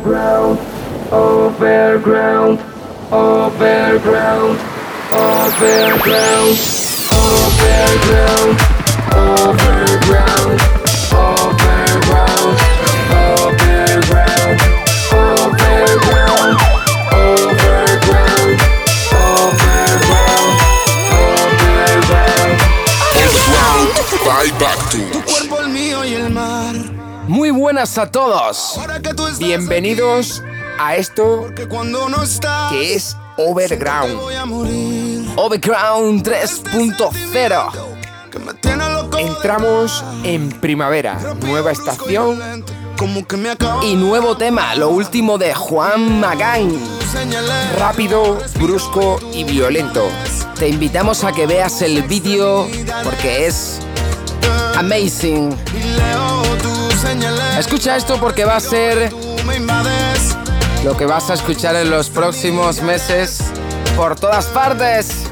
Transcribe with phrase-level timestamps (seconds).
[0.00, 0.58] overground,
[1.12, 2.58] overground,
[3.12, 4.56] overground,
[5.12, 6.56] overground,
[7.12, 7.76] overground,
[9.12, 9.80] overground,
[10.32, 11.76] overground,
[13.10, 14.58] overground, overground,
[15.12, 16.56] overground,
[17.12, 17.60] overground,
[23.12, 23.88] overground.
[24.24, 25.19] Bye back to.
[27.30, 28.76] Muy buenas a todos.
[29.38, 30.42] Bienvenidos
[30.80, 31.46] a esto
[32.70, 34.18] que es Overground.
[35.36, 37.70] Overground 3.0.
[39.16, 42.64] Entramos en primavera, nueva estación
[43.84, 46.68] y nuevo tema, lo último de Juan Magán.
[47.78, 50.08] Rápido, brusco y violento.
[50.58, 52.66] Te invitamos a que veas el vídeo
[53.04, 53.78] porque es
[54.76, 55.56] amazing.
[57.58, 59.10] Escucha esto porque va a ser
[60.84, 63.40] lo que vas a escuchar en los próximos meses
[63.96, 65.30] por todas partes.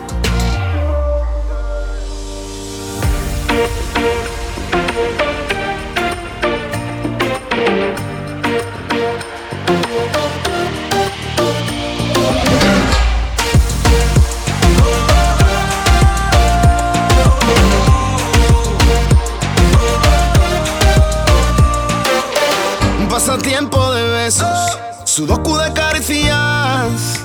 [24.28, 27.24] besos, sudoku de caricias.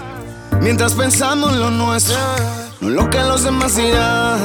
[0.61, 2.17] Mientras pensamos en lo nuestro,
[2.79, 4.39] no en lo que los demás dirán.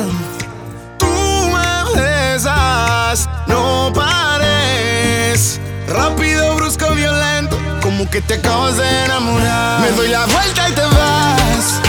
[0.99, 5.61] Tú me besas, no pares.
[5.87, 9.81] Rápido, brusco, violento, como que te acabas de enamorar.
[9.81, 11.88] Me doy la vuelta y te vas.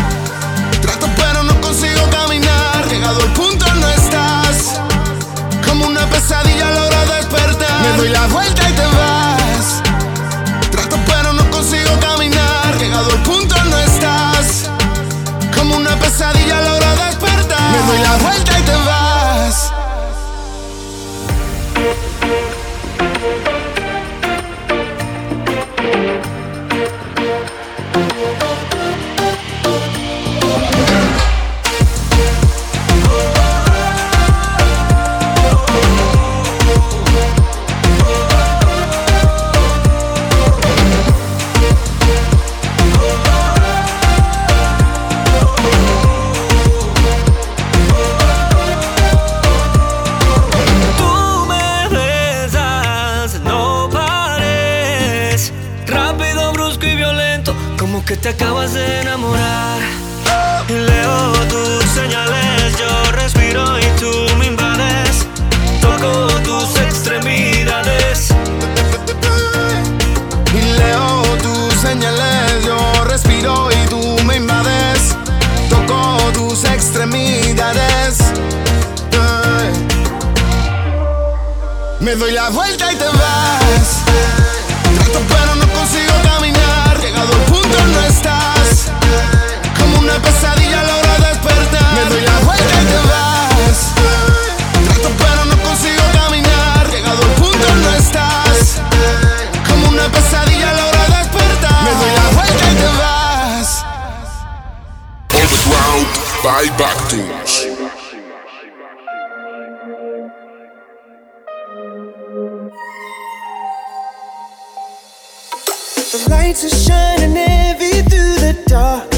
[116.11, 119.08] The lights are shining heavy through the dark.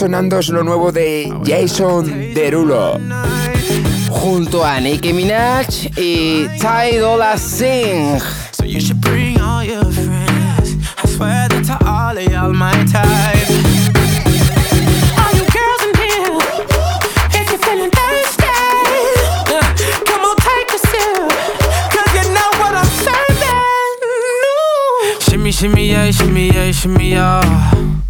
[0.00, 2.98] Sonando es lo nuevo de Jason Derulo.
[4.08, 8.18] Junto a Nicki Minaj y Ty Dolla Singh.
[8.50, 10.78] So you should bring all your friends.
[11.04, 13.60] I swear that to all of y'all my type.
[25.52, 28.09] shimmy yeah, shimmy yeah, shimmy yeah.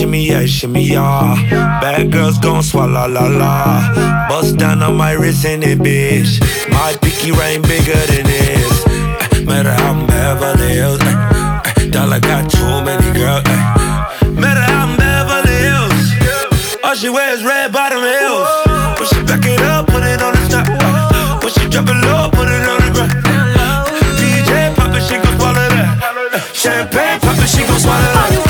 [0.00, 1.36] Shimmy, yeah, shimmy, yeah.
[1.80, 4.28] Bad girls gon' swallow la la.
[4.28, 6.40] Bust down on my wrist in it, bitch.
[6.70, 8.86] My pinky ring bigger than this.
[8.86, 11.00] Uh, matter how I'm Beverly Hills.
[11.02, 11.60] Uh,
[11.90, 13.44] dollar got too many girls.
[13.44, 16.80] Uh, matter how I'm Beverly Hills.
[16.82, 18.48] All she wears red bottom heels.
[18.98, 20.66] When she back it up, put it on the top.
[20.80, 23.12] Uh, when she drop it low, put it on the ground.
[24.16, 26.50] DJ pop it, she gon' swallow that.
[26.54, 28.49] Champagne pop it, she gon' swallow that.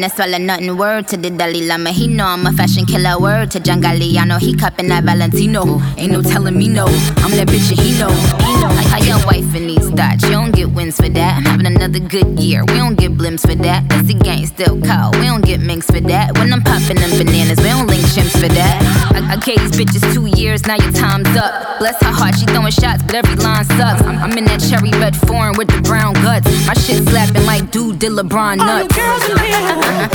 [0.00, 0.76] No swallow nothing.
[0.76, 3.18] Word to the Dalai Lama, he know I'm a fashion killer.
[3.18, 5.80] Word to John Galliano, he cupping that Valentino.
[5.96, 8.47] Ain't no telling me no, I'm that bitch and he know.
[8.58, 11.36] How your wife in these thoughts, you don't get wins for that.
[11.36, 13.88] I'm having another good year, we don't get blimps for that.
[13.88, 16.36] That's the gang still call, we don't get minks for that.
[16.38, 18.82] When I'm popping them bananas, we don't link chimps for that.
[19.14, 21.78] I, I gave these bitches two years, now your time's up.
[21.78, 24.02] Bless her heart, she throwing shots, but every line sucks.
[24.02, 26.46] I'm, I'm in that cherry red foreign with the brown guts.
[26.66, 28.70] My shit slapping like dude did LeBron nuts.
[28.70, 30.08] All the girls in here.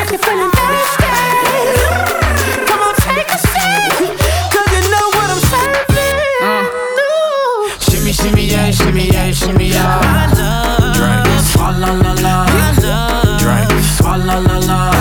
[0.00, 1.06] If you're feeling thirsty,
[2.66, 4.25] come on, take a sip.
[8.26, 10.00] Shimmy, shimmy, yeah, shimmy, yeah, shimmy, yeah.
[10.02, 10.96] I love.
[10.96, 11.26] Drink.
[11.46, 13.38] Swalla la la.
[13.38, 13.70] Drink.
[13.84, 14.95] Swalla la la.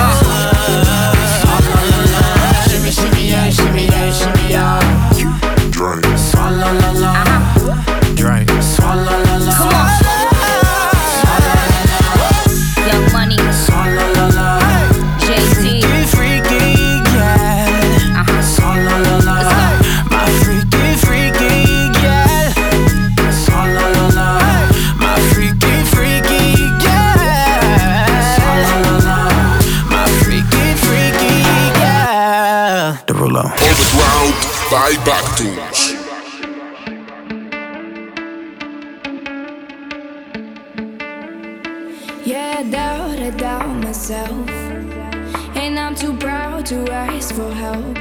[46.96, 47.98] ask for help.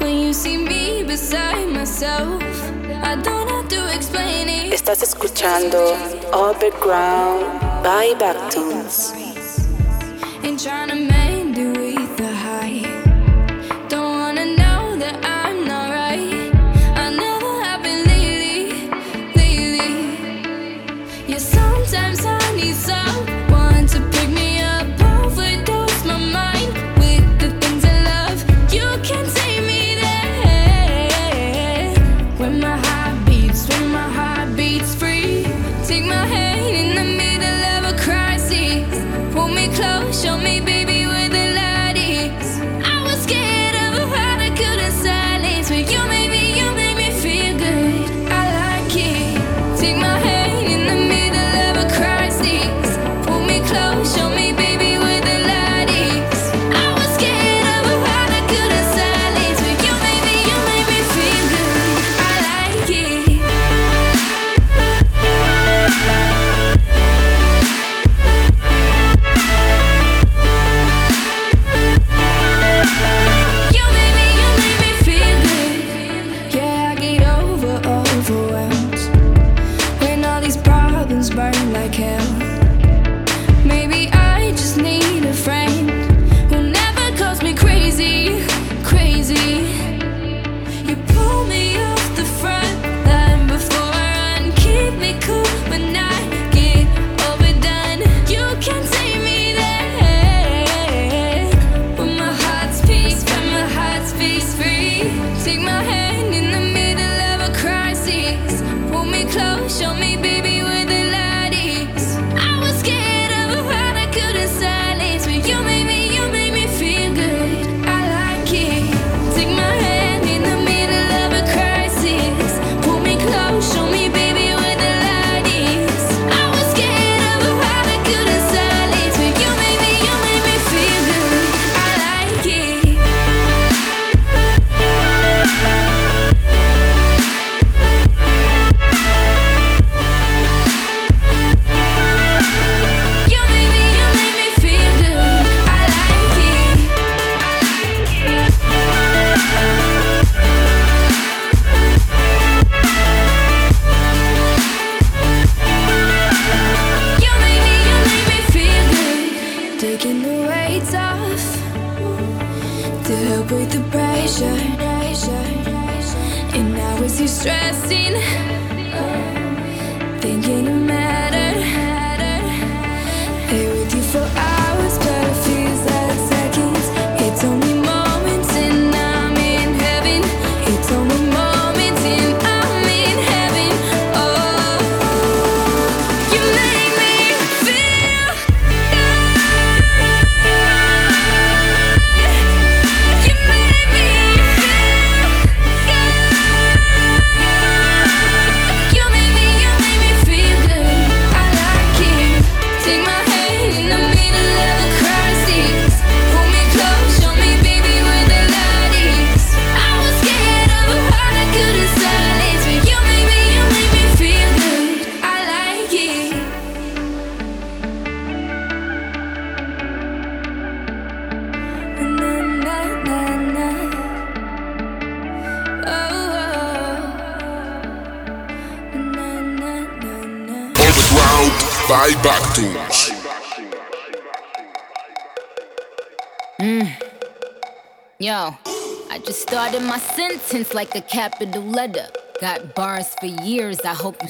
[0.00, 2.42] When you see me beside myself,
[3.02, 4.72] I don't have to explain it.
[4.72, 5.96] Estás escuchando
[6.32, 7.44] Orbit Ground
[7.82, 9.12] by Backtones.
[10.42, 11.21] Ain't trying to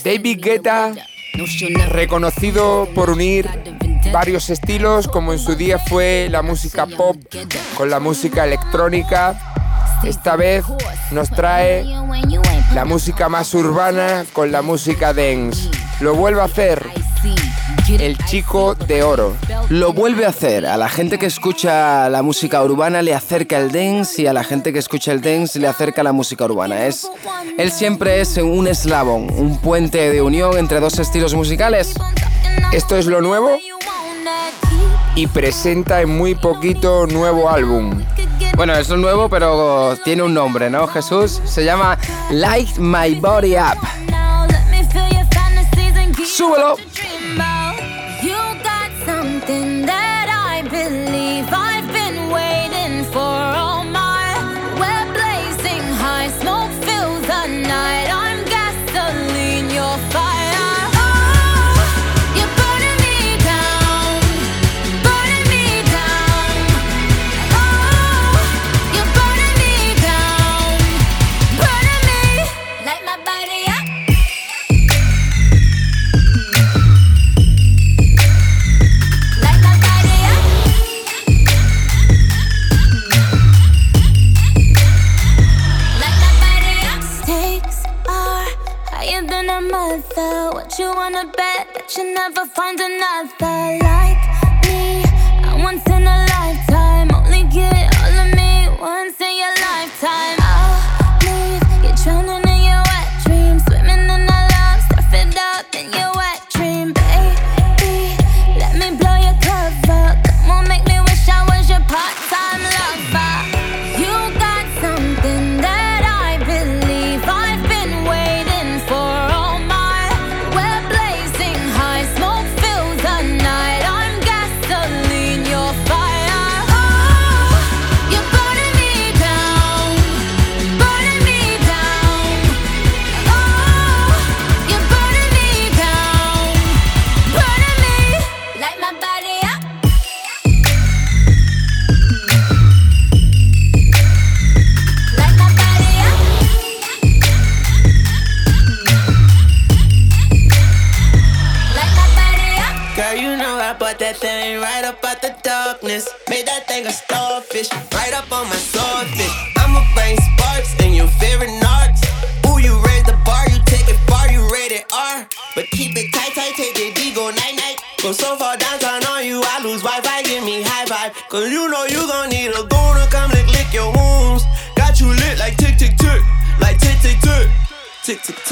[0.04, 0.92] David Guetta,
[1.88, 3.49] reconocido por unir
[4.12, 7.16] varios estilos, como en su día fue la música pop
[7.76, 9.38] con la música electrónica.
[10.04, 10.64] Esta vez
[11.11, 11.85] nos trae
[12.75, 15.71] la música más urbana con la música dance.
[16.00, 16.85] Lo vuelve a hacer
[17.88, 19.37] el chico de oro.
[19.69, 20.66] Lo vuelve a hacer.
[20.66, 24.45] A la gente que escucha la música urbana le acerca el dance y a la
[24.45, 26.87] gente que escucha el dance le acerca la música urbana.
[26.87, 27.09] Es,
[27.57, 31.95] él siempre es un eslabón, un puente de unión entre dos estilos musicales.
[32.73, 33.59] Esto es lo nuevo
[35.14, 38.02] y presenta en muy poquito nuevo álbum.
[38.57, 41.40] Bueno, es lo nuevo, pero tiene un nombre, ¿no, Jesús?
[41.45, 41.99] Se llama
[42.31, 43.78] Light My Body Up.
[46.25, 46.76] ¡Súbelo!
[91.96, 94.22] you'll never find another like
[94.64, 95.02] me.
[95.44, 96.22] I once in a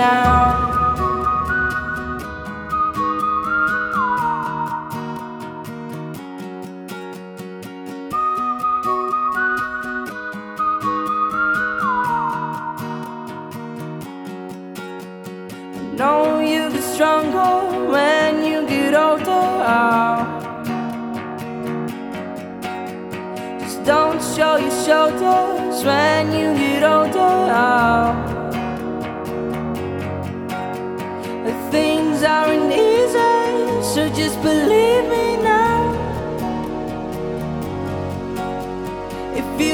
[0.00, 0.69] now.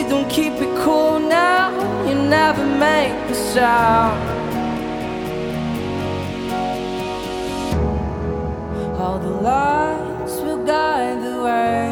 [0.09, 1.71] Don't keep it cool now.
[2.09, 4.21] You never make a sound.
[9.01, 11.91] All the lights will guide the way.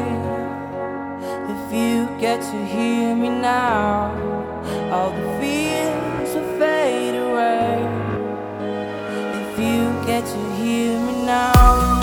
[1.55, 4.12] If you get to hear me now,
[4.92, 7.74] all the fears will fade away.
[9.42, 11.93] If you get to hear me now.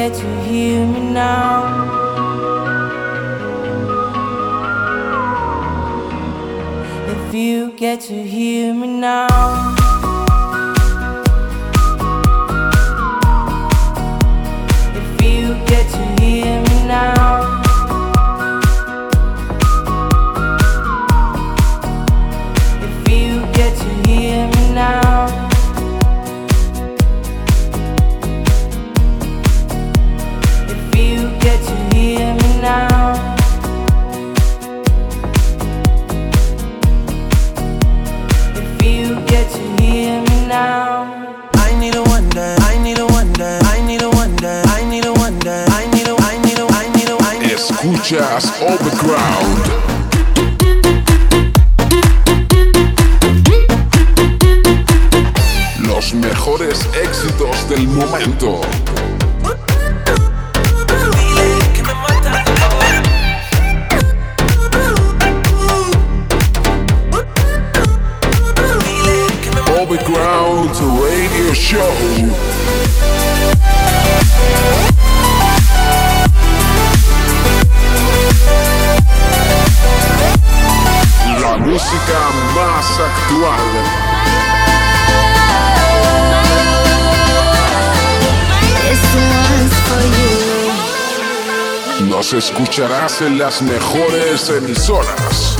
[0.00, 1.66] Get to hear me now.
[7.06, 9.79] If you get to hear me now.
[55.80, 58.60] Los mejores éxitos del momento.
[92.32, 95.56] Escucharás en las mejores emisoras.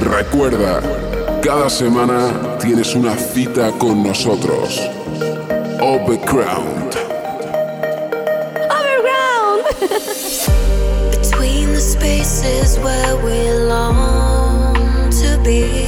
[0.00, 0.82] Recuerda,
[1.42, 4.78] cada semana tienes una cita con nosotros.
[5.80, 6.94] Overground.
[11.10, 14.74] Between the spaces where we long
[15.10, 15.81] to be.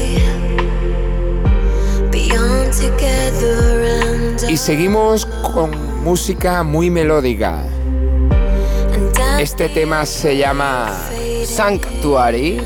[4.48, 7.64] Y seguimos con música muy melódica.
[9.38, 10.92] Este tema se llama
[11.44, 12.60] Sanctuary.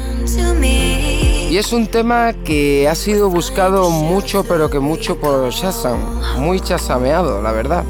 [1.51, 5.99] Y es un tema que ha sido buscado mucho, pero que mucho por Shazam.
[6.38, 7.85] Muy chasameado, la verdad.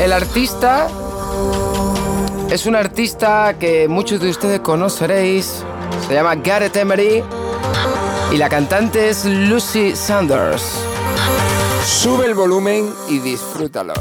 [0.00, 0.88] El artista
[2.50, 5.64] es un artista que muchos de ustedes conoceréis.
[6.06, 7.24] Se llama Gareth Emery.
[8.32, 10.75] Y la cantante es Lucy Sanders.
[12.06, 13.92] Sube el volumen y disfrútalo.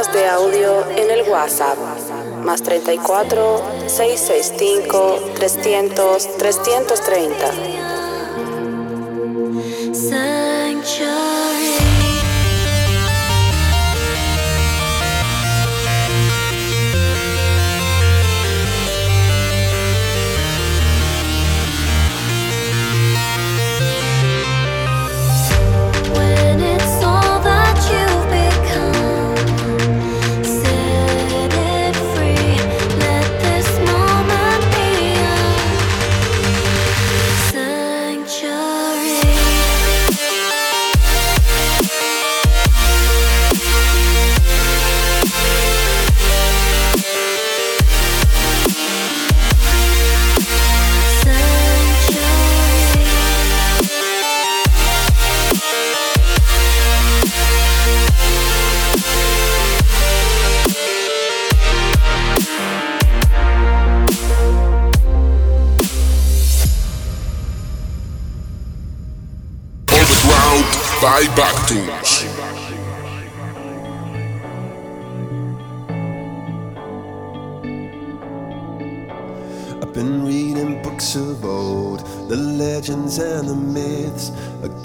[0.00, 1.76] Notas de audio en el WhatsApp.
[2.44, 7.89] Más 34 665 300 330.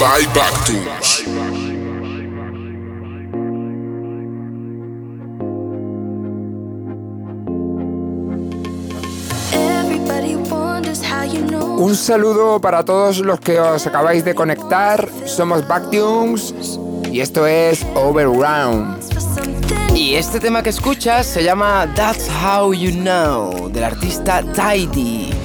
[0.00, 1.26] By Bactus.
[9.52, 11.78] Everybody wonders how you know.
[11.78, 15.08] Un saludo para todos los que os acabáis de conectar.
[15.26, 16.54] Somos Backtunes
[17.10, 19.02] y esto es Overground.
[19.96, 25.37] Y este tema que escuchas se llama That's How You Know, del artista Tidy.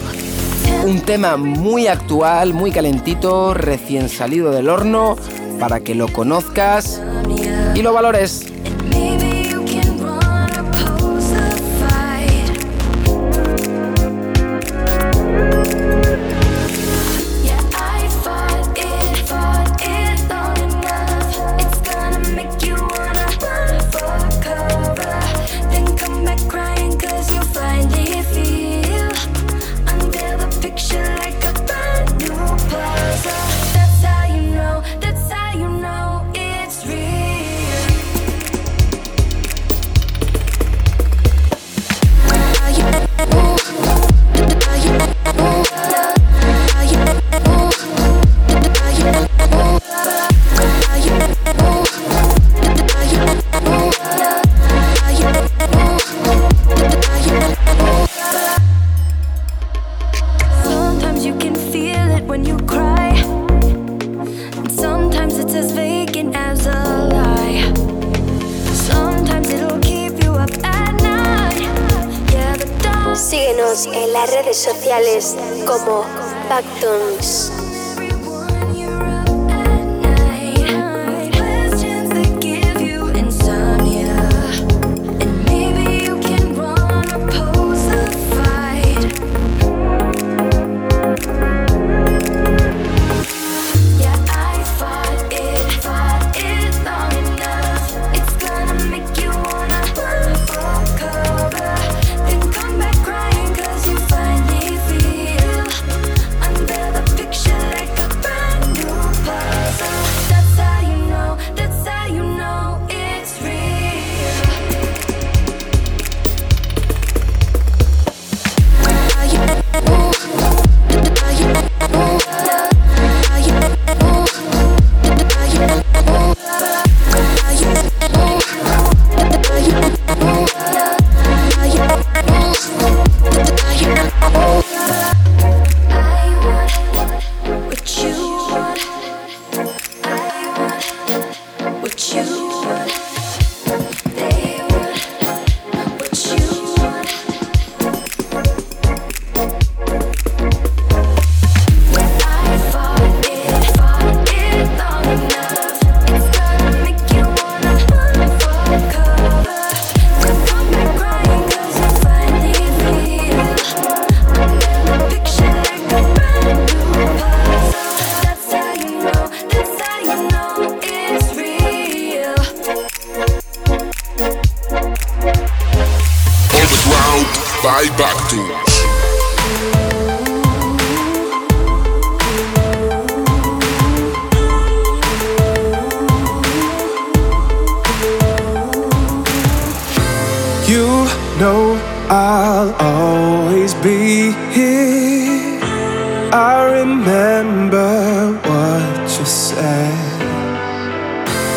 [0.84, 5.16] Un tema muy actual, muy calentito, recién salido del horno,
[5.58, 7.02] para que lo conozcas
[7.74, 8.53] y lo valores.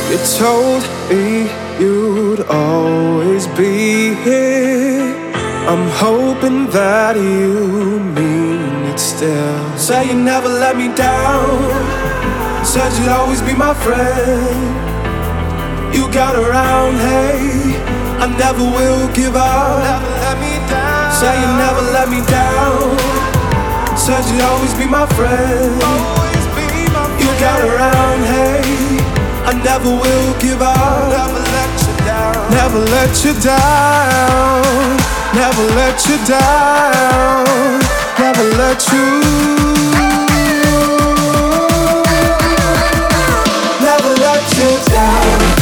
[0.08, 1.50] You told me
[1.80, 5.02] you'd always be here.
[5.66, 9.76] I'm hoping that you mean it still.
[9.76, 11.58] Say you never let me down.
[12.64, 14.56] Said you'd always be my friend.
[15.92, 17.74] You got around, hey.
[18.22, 19.82] I never will give up.
[19.82, 21.12] Never let me down.
[21.18, 22.96] Say you never let me down.
[23.98, 26.25] Said you'd always be my friend
[27.40, 28.96] got around, hey.
[29.44, 31.08] I never will give up.
[31.08, 32.50] Never let you down.
[32.50, 34.96] Never let you down.
[35.34, 37.80] Never let you down.
[38.18, 39.06] Never let you.
[43.80, 45.55] Never let you down.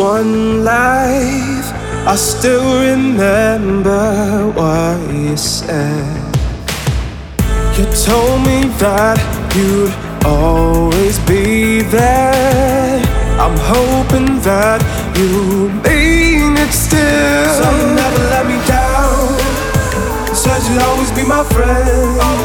[0.00, 1.68] One life.
[2.08, 6.34] I still remember what you said.
[7.76, 9.20] You told me that
[9.54, 9.92] you'd
[10.24, 12.96] always be there.
[13.44, 14.80] I'm hoping that
[15.18, 17.52] you mean it still.
[17.60, 19.36] So you never let me down.
[20.34, 22.39] Said you'd always be my friend.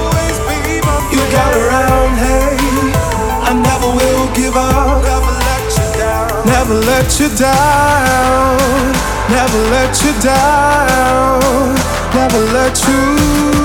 [6.86, 8.58] Let you down.
[9.30, 11.76] Never let you down.
[12.14, 13.65] Never let you.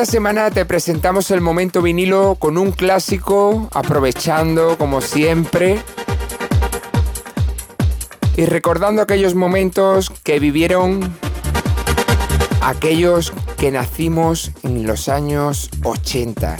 [0.00, 5.78] Esta semana te presentamos el momento vinilo con un clásico, aprovechando como siempre
[8.34, 11.14] y recordando aquellos momentos que vivieron
[12.62, 16.56] aquellos que nacimos en los años 80.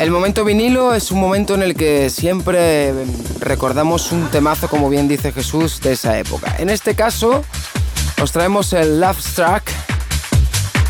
[0.00, 2.94] El momento vinilo es un momento en el que siempre
[3.40, 6.56] recordamos un temazo, como bien dice Jesús, de esa época.
[6.58, 7.44] En este caso,
[8.22, 9.93] os traemos el Love Track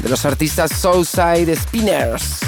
[0.05, 2.41] de los artistas Soulside Spinners.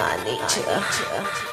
[0.00, 1.47] I need you.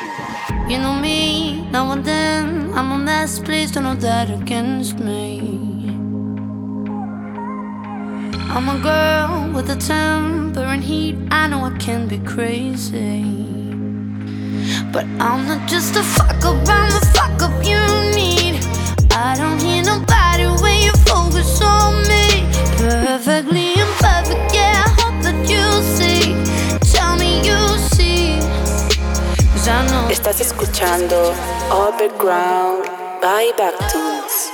[0.00, 5.40] You know me, now and then I'm a mess, please don't hold that against me.
[8.48, 13.24] I'm a girl with a temper and heat, I know I can be crazy.
[14.90, 17.82] But I'm not just a fuck up, I'm the fuck up you
[18.16, 18.64] need.
[19.12, 22.48] I don't hear nobody when you focus on me.
[22.78, 26.32] Perfectly imperfect, yeah, I hope that you see.
[26.90, 27.69] Tell me you
[29.66, 30.08] ya no.
[30.08, 31.34] Estás escuchando
[31.70, 32.84] Overground
[33.20, 34.50] by Backtunes.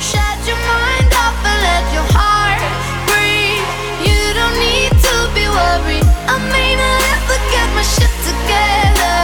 [0.00, 2.60] Shut your mind off and let your heart
[3.08, 3.66] breathe.
[4.06, 6.06] You don't need to be worried.
[6.28, 9.18] I may not ever get my shit together.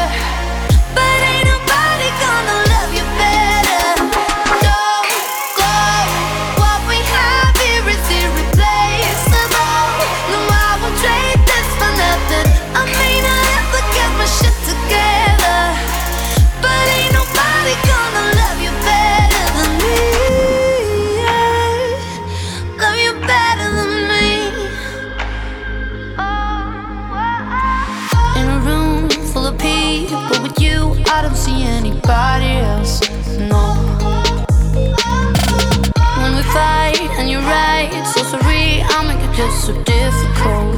[39.65, 40.74] so difficult.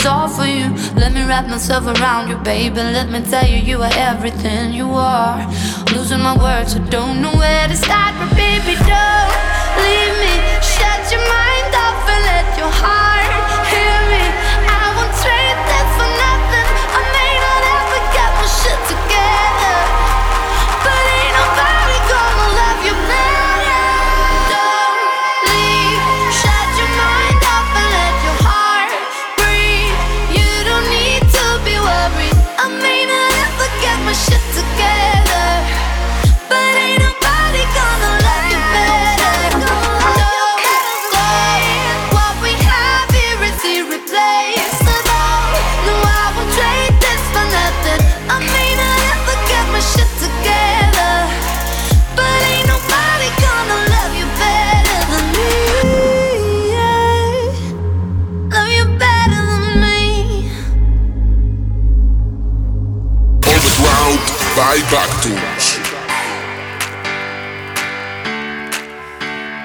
[0.00, 0.68] Is all for you.
[0.96, 2.76] Let me wrap myself around you, baby.
[2.76, 5.38] Let me tell you, you are everything you are.
[5.94, 9.30] Losing my words, I don't know where to start, but baby, don't
[9.84, 10.34] leave me.
[10.74, 13.39] Shut your mind off and let your heart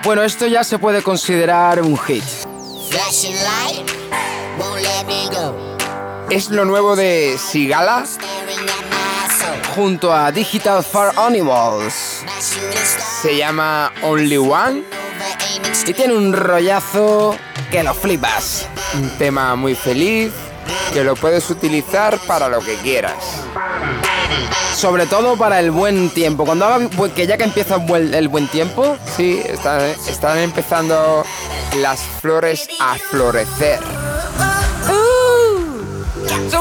[0.06, 2.24] Bueno, esto ya se puede considerar un hit.
[6.30, 8.06] Es lo nuevo de Sigala
[9.76, 12.24] Junto a Digital Far Animals.
[13.20, 14.84] Se llama Only One.
[15.88, 17.36] Y tiene un rollazo
[17.72, 18.68] que lo flipas.
[18.94, 20.32] Un tema muy feliz
[20.94, 23.42] que lo puedes utilizar para lo que quieras.
[24.76, 26.46] Sobre todo para el buen tiempo.
[26.46, 31.24] Cuando haga, que ya que empieza el buen tiempo, Sí, están, están empezando
[31.78, 33.80] las flores a florecer.
[36.28, 36.54] She's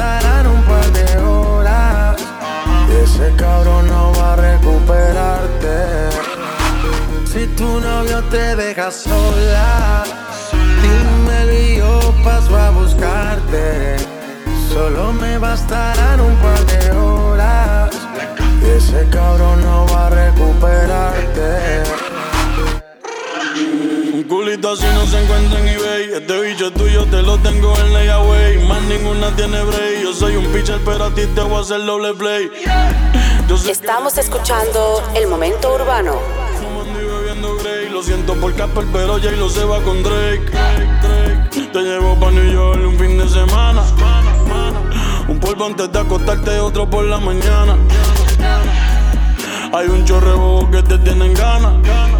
[0.00, 2.16] bastarán un par de horas.
[2.88, 6.08] Y ese cabrón no va a recuperarte.
[7.26, 10.04] Si tu novio te deja sola,
[10.82, 13.96] dímelo y yo paso a buscarte.
[14.72, 17.90] Solo me bastarán un par de horas.
[18.62, 22.09] Y ese cabrón no va a recuperarte.
[24.30, 26.12] Un culito así no se encuentra en eBay.
[26.14, 28.64] Este bicho es tuyo, te lo tengo en layaway.
[28.64, 30.04] Más ninguna tiene break.
[30.04, 32.48] Yo soy un pitcher, pero a ti te voy a hacer doble play.
[33.68, 36.20] Estamos escuchando el momento urbano.
[36.94, 37.88] bebiendo Grey.
[37.88, 40.48] Lo siento por Casper, pero Jay lo se va con Drake.
[41.72, 43.82] Te llevo pa' New York un fin de semana.
[45.26, 47.76] Un polvo antes de acostarte, otro por la mañana.
[49.72, 52.19] Hay un chorrebo que te tienen ganas.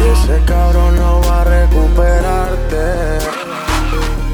[0.00, 3.18] Y ese cabrón no va a recuperarte.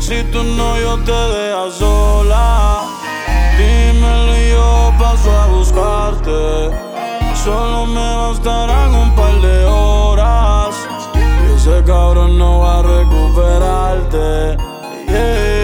[0.01, 2.85] Si tu novio te deja sola,
[3.59, 6.71] dímelo y yo paso a buscarte.
[7.45, 10.75] Solo me bastarán un par de horas.
[11.15, 14.57] Y ese cabrón no va a recuperarte.
[15.09, 15.57] Yeah.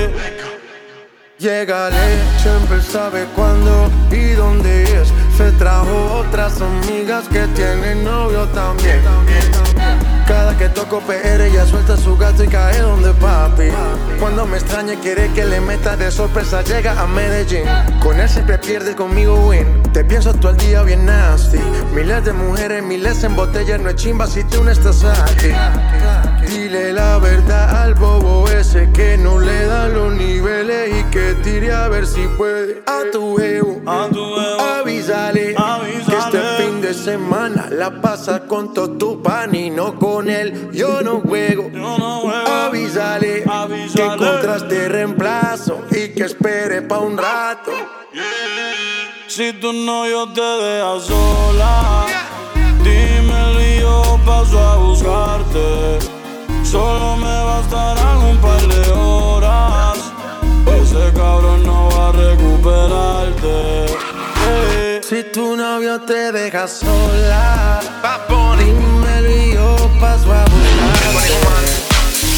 [1.43, 5.13] Llegale, siempre sabe cuándo y dónde es.
[5.37, 9.03] Se trajo otras amigas que tienen novio también.
[10.43, 13.69] Cada que toco PR ella suelta su gato y cae donde papi.
[14.19, 17.63] Cuando me extraña quiere que le meta de sorpresa llega a Medellín.
[18.01, 19.65] Con él siempre pierde, conmigo win.
[19.93, 21.61] Te pienso todo el día bien nasty.
[21.95, 25.53] Miles de mujeres, miles en botellas, no es chimba si tú no estás aquí.
[26.49, 31.73] Dile la verdad al bobo ese que no le da los niveles y que tire
[31.73, 32.83] a ver si puede.
[32.89, 35.72] A tu ego, avísale, que este fin
[36.93, 40.71] de semana la pasa con todo tu pan y no con él.
[40.73, 41.71] Yo no juego,
[42.47, 43.45] avísale,
[43.95, 47.73] que encontraste reemplazo y que espere pa' un rato.
[49.27, 52.05] Si tu novio te deja sola,
[52.85, 55.99] dímelo y yo paso a buscarte.
[56.63, 59.99] Solo me bastarán un par de horas.
[60.67, 63.87] Ese cabrón no va a recuperarte.
[65.13, 67.83] Si tu novio te deja sola,
[68.59, 71.35] dímelo y yo paso a buscarte.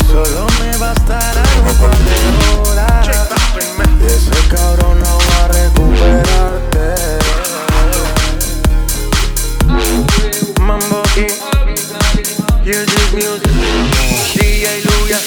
[0.09, 2.16] Solo me bastarán un par de
[2.59, 3.07] horas.
[4.05, 6.89] Ese cabrón no va a recuperarte.
[10.61, 11.01] Mambo
[12.64, 13.53] you just music.
[14.35, 15.20] DJ Luya.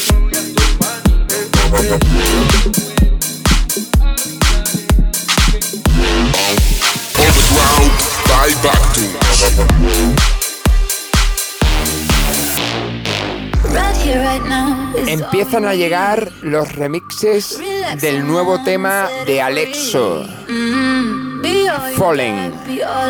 [15.07, 17.59] Empiezan a llegar los remixes
[18.01, 21.41] del nuevo tema de Alexo, Mm,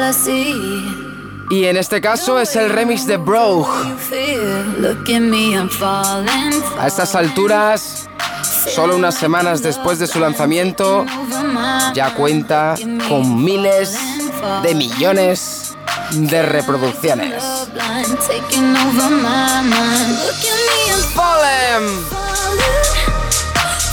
[0.09, 1.07] I see.
[1.49, 3.70] Y en este caso es el remix de Brogue.
[6.78, 8.09] A estas alturas,
[8.43, 11.05] solo unas semanas después de su lanzamiento,
[11.93, 12.76] ya cuenta
[13.07, 13.97] con miles
[14.64, 15.74] de millones
[16.12, 17.44] de reproducciones.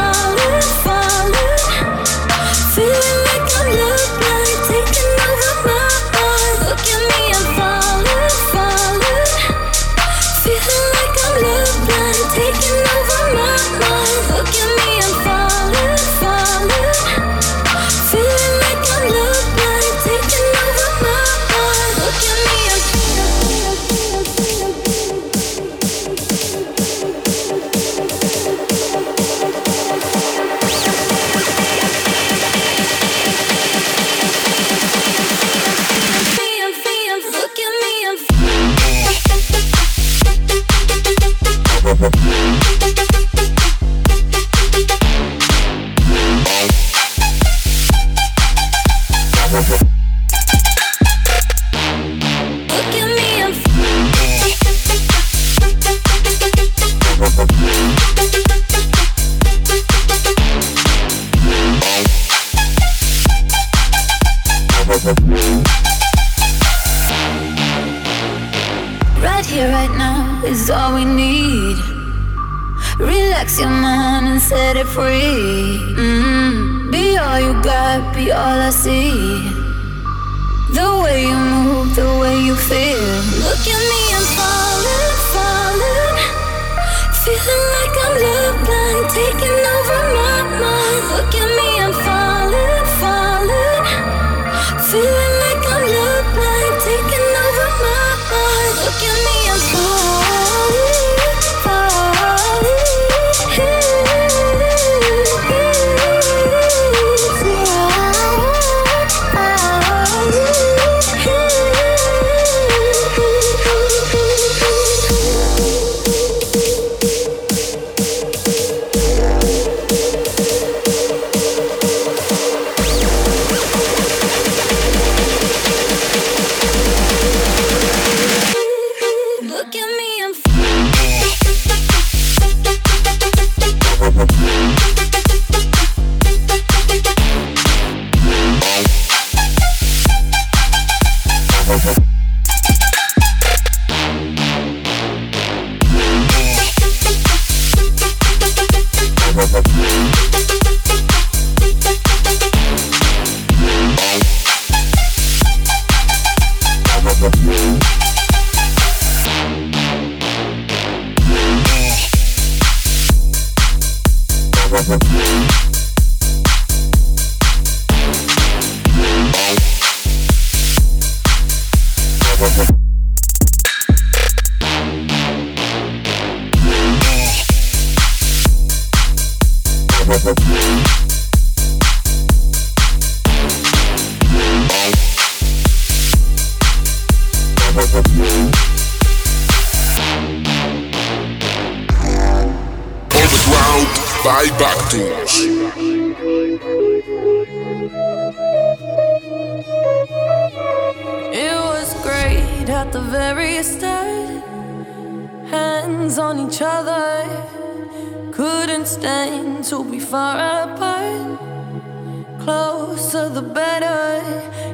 [213.34, 213.44] the.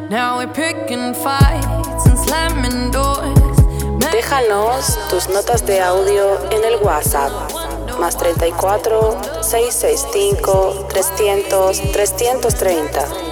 [0.09, 1.13] Now and.
[4.11, 7.31] Déjanos tus notas de audio en el WhatsApp.
[7.99, 13.28] Más 34 665 300 330.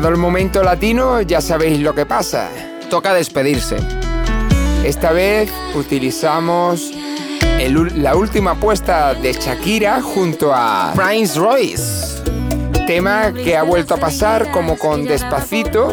[0.00, 2.48] Llegado el momento latino, ya sabéis lo que pasa.
[2.88, 3.76] Toca despedirse.
[4.82, 6.90] Esta vez utilizamos
[7.58, 12.22] el, la última apuesta de Shakira junto a Prince Royce.
[12.86, 15.92] Tema que ha vuelto a pasar como con despacito.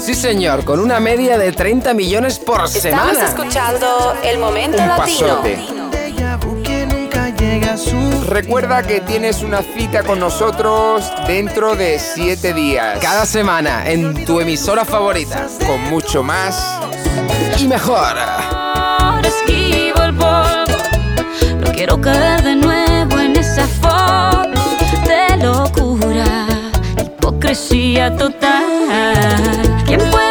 [0.00, 3.10] Sí, señor, con una media de 30 millones por semana.
[3.10, 5.26] Estamos escuchando el momento Un latino.
[5.26, 5.83] Pasote.
[8.28, 12.98] Recuerda que tienes una cita con nosotros dentro de siete días.
[13.00, 15.46] Cada semana en tu emisora favorita.
[15.66, 16.80] Con mucho más
[17.58, 18.16] y mejor.
[19.24, 20.64] Esquivo el polvo.
[21.60, 24.60] No quiero caer de nuevo en esa foto
[25.06, 26.46] de locura,
[27.00, 28.64] hipocresía total.
[29.86, 30.23] ¿Quién puede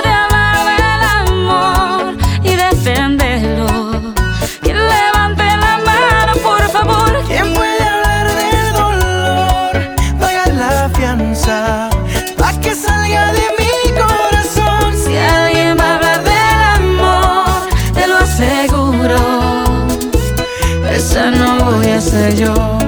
[22.13, 22.82] no